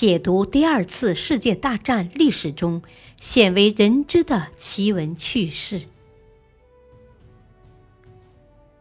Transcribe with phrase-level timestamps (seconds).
[0.00, 2.82] 解读第二次世界大战历史中
[3.20, 5.82] 鲜为人知的奇闻趣事。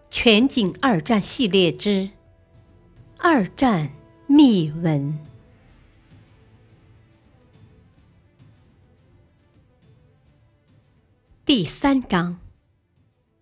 [0.09, 1.89] 全景二战系列之
[3.17, 3.91] 《二战
[4.27, 5.11] 秘闻》
[11.43, 12.39] 第三章：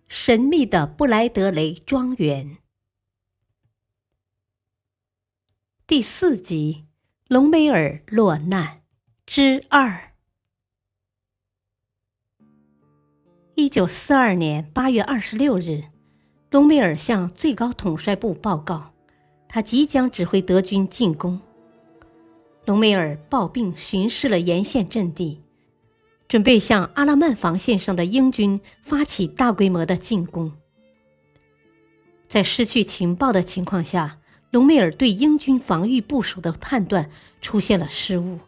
[0.08, 2.58] 神秘的布莱德雷庄园。
[5.86, 6.87] 第四集。
[7.28, 8.80] 隆美尔落难
[9.26, 10.14] 之二。
[13.54, 15.82] 一九四二年八月二十六日，
[16.50, 18.94] 隆美尔向最高统帅部报告，
[19.46, 21.38] 他即将指挥德军进攻。
[22.64, 25.42] 隆美尔抱病巡视了沿线阵地，
[26.28, 30.50] 准备向阿拉曼防线上的英军发起大规模的进攻。
[32.26, 34.17] 在失去情报的情况下。
[34.50, 38.38] 隆美尔对英军防御部署的判断出现了失误，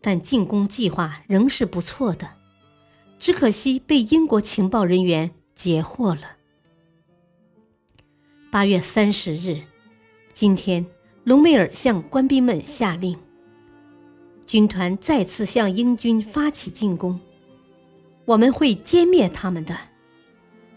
[0.00, 2.30] 但进攻计划仍是不错的，
[3.18, 6.36] 只可惜被英国情报人员截获了。
[8.50, 9.60] 八月三十日，
[10.32, 10.84] 今天，
[11.22, 13.16] 隆美尔向官兵们下令：
[14.46, 17.20] 军团再次向英军发起进攻，
[18.24, 19.76] 我们会歼灭他们的。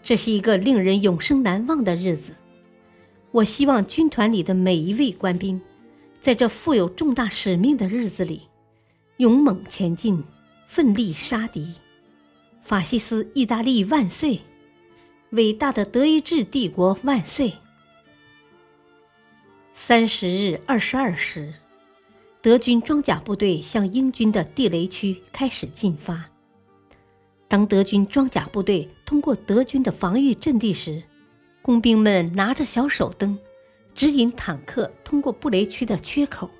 [0.00, 2.34] 这是一个令人永生难忘的日子。
[3.32, 5.58] 我希望军团里的每一位官兵，
[6.20, 8.42] 在这负有重大使命的日子里，
[9.16, 10.22] 勇猛前进，
[10.66, 11.72] 奋力杀敌。
[12.62, 14.40] 法西斯意大利万岁！
[15.30, 17.54] 伟大的德意志帝国万岁！
[19.72, 21.54] 三十日二十二时，
[22.42, 26.22] 德军装甲部队向英军的地雷区开始进发。
[27.48, 31.02] 当德军装甲部队通过德军的防御阵地时，
[31.62, 33.38] 工兵们拿着小手灯，
[33.94, 36.50] 指引坦克通过布雷区的缺口。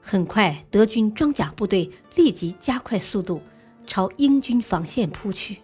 [0.00, 3.40] 很快，德军装甲部队立即加快速度，
[3.86, 5.58] 朝英军防线扑去。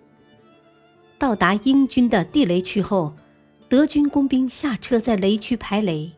[1.19, 3.15] 到达英军的地雷区后，
[3.69, 6.12] 德军工兵下车在雷区排雷。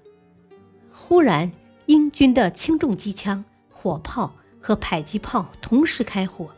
[0.93, 1.51] 忽然，
[1.87, 6.51] 英军的轻重机枪、火炮和迫击炮同时开火，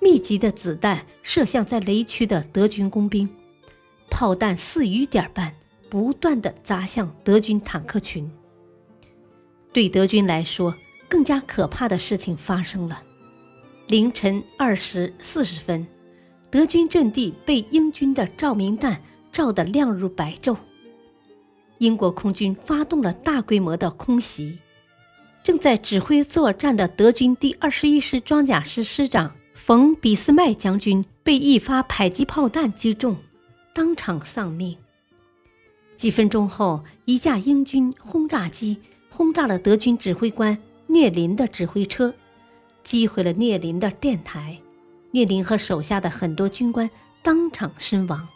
[0.00, 3.28] 密集的子弹射向在雷区的德军工兵。
[4.10, 5.54] 炮弹似雨点般
[5.90, 8.30] 不断的砸向德军坦克群。
[9.72, 10.74] 对德军来说，
[11.08, 13.02] 更加可怕的事情发生了。
[13.88, 15.86] 凌晨二时四十分，
[16.50, 20.56] 德军阵地被英军的照明弹照得亮如白昼。
[21.78, 24.58] 英国空军发动了大规模的空袭。
[25.42, 33.16] 正在指挥作战的德军第二十一师装甲师师长冯·俾斯麦将军被一发迫击炮弹击中。
[33.74, 34.76] 当场丧命。
[35.96, 38.80] 几分钟后，一架英军轰炸机
[39.10, 42.14] 轰炸了德军指挥官聂林的指挥车，
[42.82, 44.58] 击毁了聂林的电台。
[45.10, 46.88] 聂林和手下的很多军官
[47.22, 48.28] 当场身亡。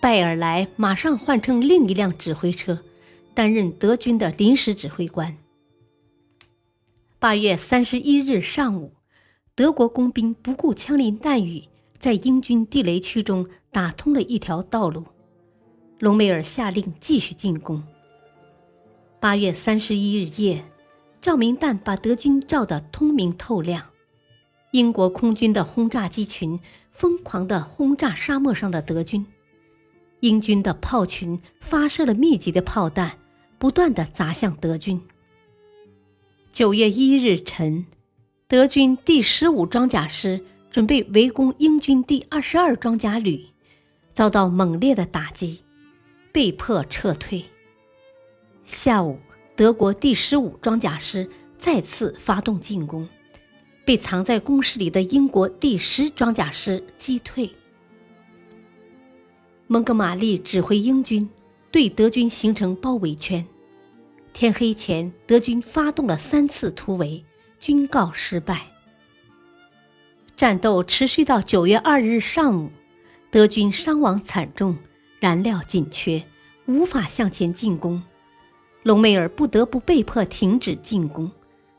[0.00, 2.80] 拜尔莱马上换乘另一辆指挥车，
[3.34, 5.36] 担任德军的临时指挥官。
[7.18, 8.92] 八月三十一日上午，
[9.54, 11.64] 德国工兵不顾枪林弹雨。
[12.06, 15.06] 在英军地雷区中打通了一条道路，
[15.98, 17.82] 隆美尔下令继续进攻。
[19.18, 20.64] 八月三十一日夜，
[21.20, 23.86] 照明弹把德军照得通明透亮。
[24.70, 26.60] 英国空军的轰炸机群
[26.92, 29.26] 疯狂地轰炸沙漠上的德军，
[30.20, 33.18] 英军的炮群发射了密集的炮弹，
[33.58, 35.02] 不断地砸向德军。
[36.52, 37.84] 九月一日晨，
[38.46, 40.40] 德军第十五装甲师。
[40.76, 43.46] 准备围攻英军第二十二装甲旅，
[44.12, 45.64] 遭到猛烈的打击，
[46.32, 47.42] 被迫撤退。
[48.62, 49.18] 下午，
[49.56, 51.26] 德国第十五装甲师
[51.56, 53.08] 再次发动进攻，
[53.86, 57.50] 被藏在工事里的英国第十装甲师击退。
[59.68, 61.26] 蒙哥马利指挥英军
[61.70, 63.42] 对德军形成包围圈。
[64.34, 67.24] 天黑前，德军发动了三次突围，
[67.58, 68.75] 均告失败。
[70.36, 72.70] 战斗持续到九月二日上午，
[73.30, 74.76] 德军伤亡惨重，
[75.18, 76.22] 燃料紧缺，
[76.66, 78.02] 无法向前进攻。
[78.82, 81.32] 隆美尔不得不被迫停止进攻，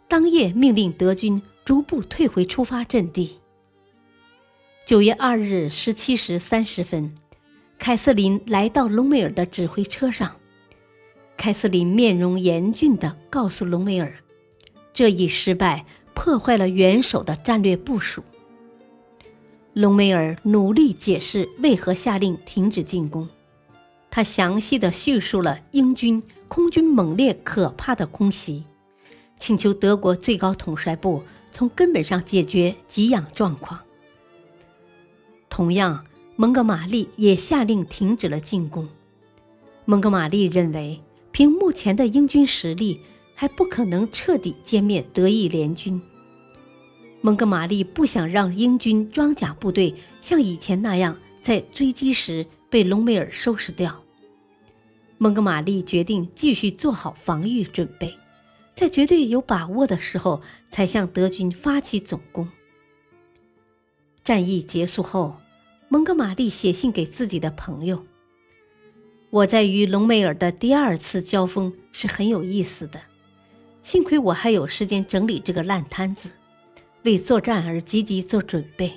[0.07, 3.37] 当夜命令德军逐步退回出发阵地。
[4.87, 7.13] 九月二日十七时三十分，
[7.77, 10.35] 凯瑟琳来到隆美尔的指挥车上。
[11.37, 14.15] 凯瑟琳面容严峻地告诉隆美尔，
[14.93, 18.23] 这一失败破坏了元首的战略部署。
[19.77, 23.29] 隆美尔努力解释为何下令停止进攻，
[24.09, 28.63] 他详细的叙述了英军空军猛烈可怕的空袭，
[29.39, 31.21] 请求德国最高统帅部
[31.51, 33.79] 从根本上解决给养状况。
[35.47, 36.03] 同样，
[36.35, 38.89] 蒙哥马利也下令停止了进攻。
[39.85, 40.99] 蒙哥马利认为，
[41.31, 43.01] 凭目前的英军实力，
[43.35, 46.01] 还不可能彻底歼灭德意联军。
[47.21, 54.03] 蒙哥马利不想让英军装甲部队像以前那样在追击时被隆美尔收拾掉。
[55.17, 58.17] 蒙哥马利决定继续做好防御准备，
[58.75, 62.47] 在绝对有把握的时候才向德军发起总攻。
[64.23, 65.37] 战役结束后。
[65.89, 68.05] 蒙哥马利写信给自己的朋友
[69.31, 72.99] ：“我在与隆美尔的第二次交锋是很有意思的，
[73.81, 76.29] 幸亏我还有时间整理这个烂摊子，
[77.07, 78.91] 为作战而积极做准备，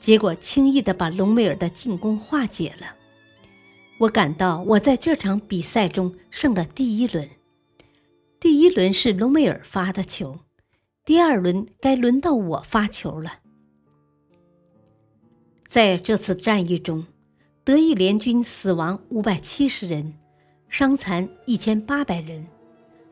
[0.00, 2.96] 结果轻易地把隆美尔的进攻化解了。
[4.00, 7.30] 我感到我在这场比赛中胜了第一轮，
[8.40, 10.40] 第一轮是隆美尔发的球，
[11.04, 13.38] 第二轮该轮到我发球了。”
[15.70, 17.06] 在这次战役中，
[17.62, 20.14] 德意联军死亡五百七十人，
[20.68, 22.44] 伤残一千八百人，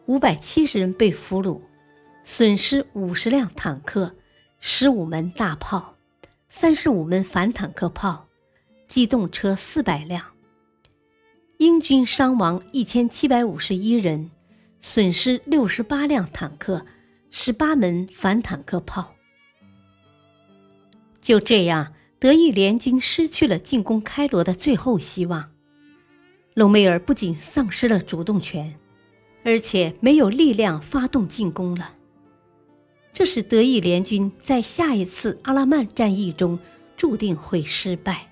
[0.06, 1.60] 五百七十人被俘虏，
[2.32, 4.14] 损失五十辆坦克、
[4.60, 5.96] 十五门大炮、
[6.48, 8.28] 三十五门反坦克炮、
[8.86, 10.24] 机动车四百辆。
[11.56, 14.30] 英军伤亡一千七百五十一人，
[14.80, 16.86] 损失六十八辆坦克、
[17.32, 19.12] 十八门反坦克炮。
[21.20, 21.94] 就这样。
[22.20, 25.50] 德意联军失去了进攻开罗的最后希望，
[26.54, 28.78] 隆美尔不仅丧失了主动权，
[29.42, 31.94] 而且没有力量发动进攻了。
[33.12, 36.58] 这使德意联军在下一次阿拉曼战役中
[36.96, 38.30] 注定会失败。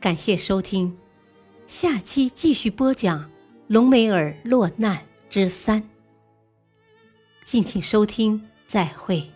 [0.00, 0.96] 感谢收听，
[1.66, 3.30] 下期继续播讲
[3.66, 5.82] 隆美尔落难之三。
[7.44, 9.30] 敬请收听，再会。